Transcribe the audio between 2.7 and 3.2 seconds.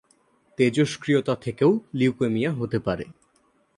পারে।